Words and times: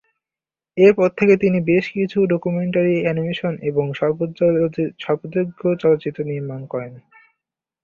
এরপর 0.77 1.09
থেকে 1.17 1.33
তিনি 1.37 1.59
বেশ 1.69 1.85
কিছু 1.91 2.17
ডকুমেন্টারি, 2.33 2.95
অ্যানিমেশন 3.01 3.53
এবং 3.69 3.85
স্বল্পদৈর্ঘ্য 4.99 5.67
চলচ্চিত্র 5.81 6.19
নির্মাণ 6.31 6.61
করেন। 6.65 6.93